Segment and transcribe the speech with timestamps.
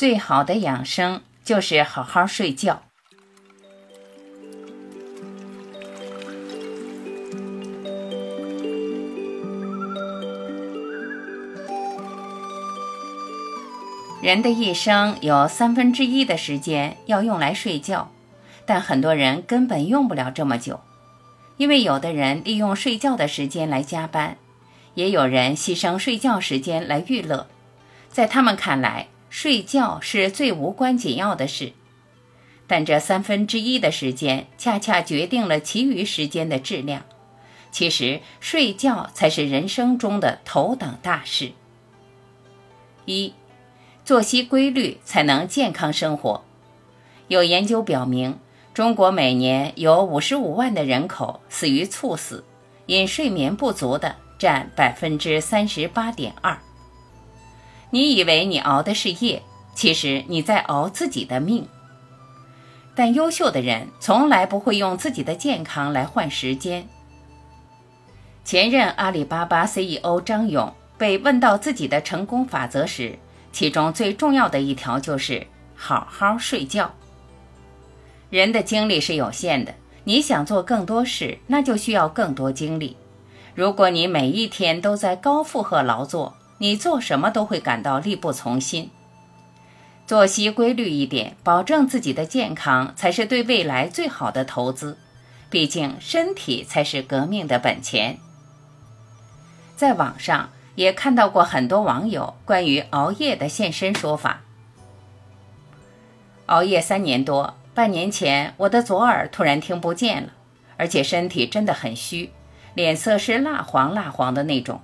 [0.00, 2.80] 最好的养生就是好好睡觉。
[14.22, 18.10] 人的一生有三分之一的时间要用来睡觉，
[18.64, 20.80] 但很多人根本用不了这么久，
[21.58, 24.38] 因为有的人利用睡觉的时间来加班，
[24.94, 27.46] 也有人牺牲睡觉时间来娱乐。
[28.08, 31.72] 在他们看来，睡觉是最无关紧要的事，
[32.66, 37.04] 但这三分之一的时间恰恰决定了其余时间的质量。
[37.70, 41.52] 其实，睡觉才是人生中的头等大事。
[43.06, 43.32] 一。
[44.02, 46.42] 作息规律才能健康生活。
[47.28, 48.40] 有研究表明，
[48.74, 52.42] 中国每年有五十五万的人口死于猝死，
[52.86, 56.58] 因睡眠不足的占百分之三十八点二。
[57.90, 59.42] 你以为你熬的是夜，
[59.74, 61.66] 其实你在熬自己的命。
[62.94, 66.86] 但优秀的人从来不会用自己的健康来换时间。
[68.44, 73.18] 前任阿里巴巴 CEO 张勇被问到自己的成功法则时，
[73.52, 76.92] 其中最重要的一条就是好好睡觉。
[78.28, 82.96] 人的精力是有限的，你想做更多事，那就需要更多精力。
[83.54, 88.90] 如果你每一天都在高负荷劳作，你做什么都会感到力不从心。
[90.06, 94.96] 作息规律一点，保证自己的健康，才是对未来最好的投资。
[95.50, 98.18] 毕竟，身体才是革命的本钱。
[99.74, 100.50] 在网上。
[100.76, 104.40] 也看到过很多网友关于熬夜的现身说法。
[106.46, 110.32] 熬夜三年多，半年前我的左耳突然听不见了，
[110.78, 112.30] 而且身体真的很虚，
[112.72, 114.80] 脸色是蜡黄蜡黄的那种。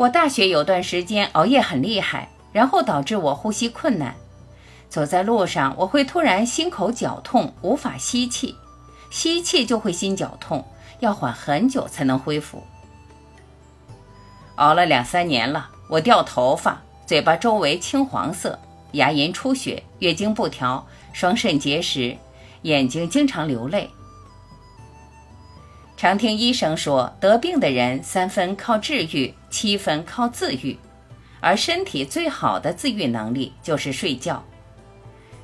[0.00, 4.14] 我大学有段时间熬夜很厉害，然后导致我呼吸困难，
[4.88, 8.56] 走在路上我会突然心口绞痛，无法吸气，
[9.10, 10.66] 吸气就会心绞痛，
[11.00, 12.62] 要缓很久才能恢复。
[14.54, 18.58] 熬了两三年了，我掉头发，嘴巴周围青黄色，
[18.92, 22.16] 牙龈出血，月经不调，双肾结石，
[22.62, 23.90] 眼睛经常流泪。
[25.98, 30.78] 常听医生说，得病的人三分靠治愈，七分靠自愈，
[31.40, 34.42] 而身体最好的自愈能力就是睡觉。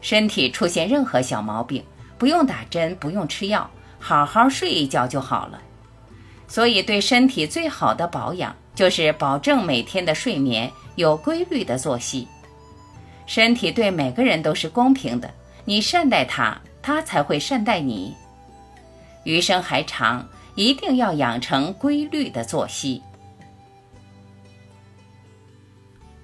[0.01, 1.85] 身体出现任何小毛病，
[2.17, 3.69] 不用打针，不用吃药，
[3.99, 5.61] 好好睡一觉就好了。
[6.49, 8.55] 所以，对身体最好的保养。
[8.77, 12.29] 就是保证每天的睡眠有规律的作息，
[13.25, 15.33] 身体对每个人都是公平的，
[15.65, 18.15] 你善待它，它才会善待你。
[19.25, 23.03] 余生还长，一定要养成规律的作息。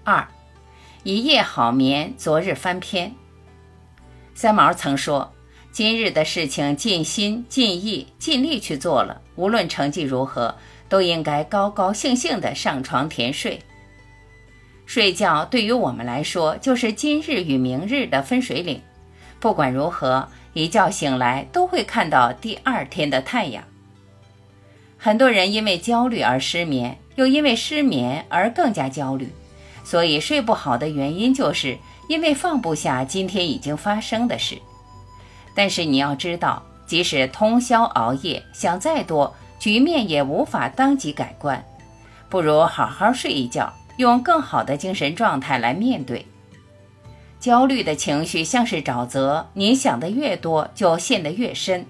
[0.05, 0.27] 二，
[1.05, 3.15] 一夜好眠，昨日翻篇。
[4.35, 5.33] 三毛曾说
[5.71, 10.55] ：“今日的事情尽心尽意尽力去做了，无论成绩如何。”
[10.89, 13.59] 都应该高高兴兴地上床甜睡。
[14.85, 18.79] 睡觉对于我们来说，就是今日与明日的分水岭。
[19.41, 23.65] 不管如何，一觉醒来都会看到第二天的太阳。
[24.99, 29.33] 很多人因为焦虑而失眠，又因为失眠而更加焦虑，
[29.85, 31.79] 所以睡不好的原因就是
[32.09, 34.59] 因为放不下今天已经发生的事。
[35.55, 39.35] 但是你要知道，即使通宵熬夜，想再多。
[39.59, 41.65] 局面也无法当即改观，
[42.29, 46.27] 不如好好睡一觉，用更好的精神状态来面对。
[47.39, 51.87] 焦虑的情绪像是沼泽，你想的越多，就陷得越深。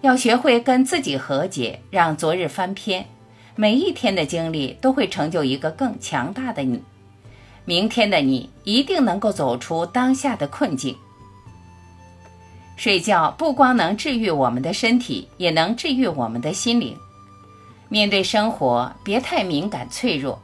[0.00, 3.06] 要学会跟自己和解，让昨日翻篇。
[3.56, 6.82] 每一天的经历都会成就一个更强大的你，
[7.64, 10.96] 明天的你一定能够走出当下的困境。
[12.76, 16.96] 睡觉不光能治愈我们的身体，也能治愈我们的心灵。
[17.88, 20.36] 面对生活，别太敏感脆弱。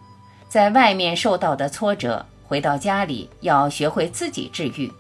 [0.48, 4.90] 在外面受到的挫折，回到家里要学会自己治愈。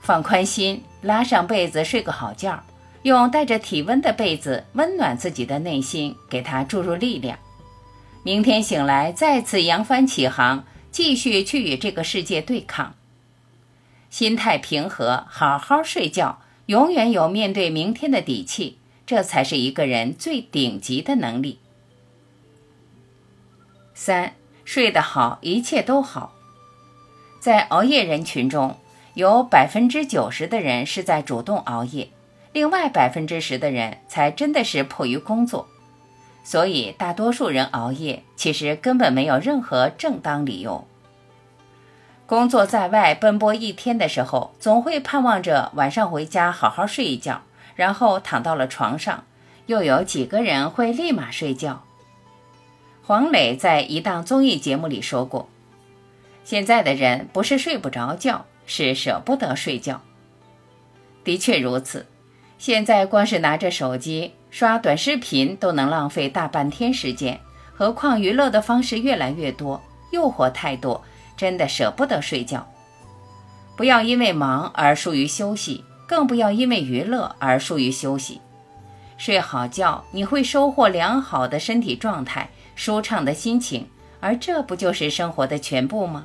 [0.00, 2.62] 放宽心，拉上被子睡个好觉，
[3.04, 7.38] 用带着体温的被子温暖自己的内心，给它注入力量。
[8.22, 12.94] 明天醒来，再次扬帆起航，继续去与这个世界对抗。
[14.08, 21.58] 心态平和，好好睡觉，永远有面对明天的底气，这才是一个人最顶级的能力。
[23.92, 24.32] 三，
[24.64, 26.34] 睡得好，一切都好。
[27.38, 28.78] 在熬夜人群中，
[29.12, 32.08] 有百分之九十的人是在主动熬夜，
[32.54, 35.68] 另外百分之十的人才真的是迫于工作。
[36.44, 40.86] 所以，大多数人熬夜其实根本没有任何正当理由。
[42.26, 47.42] 工作在外奔波一天的时候，总会盼望着晚上回家好好睡一觉，
[47.74, 49.24] 然后躺到了床上，
[49.66, 51.82] 又有几个人会立马睡觉？
[53.02, 55.48] 黄磊在一档综艺节目里说过
[56.44, 60.02] ：“现在的人不是睡不着觉，是舍不得睡觉。”
[61.24, 62.06] 的确如此，
[62.64, 67.38] 现在光是拿着手机刷短视频都能浪费大半天时间，
[67.74, 69.82] 何况娱乐的方式越来越多，
[70.12, 71.04] 诱惑太多。
[71.36, 72.66] 真的舍不得睡觉，
[73.76, 78.40] 不要因为忙而疏于休息，更不要因为娱乐而疏于休息。
[79.18, 83.86] 睡好觉，你会收获良好的身体状态、舒畅的心情，
[84.20, 86.24] 而这不就是生活的全部吗？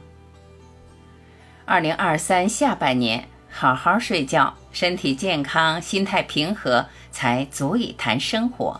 [1.65, 8.79] 二零二三下半年，好好睡觉，身体健康，心态平和，才足以谈生活。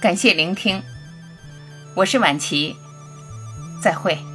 [0.00, 0.82] 感谢聆听，
[1.94, 2.74] 我是晚琪，
[3.82, 4.29] 再会。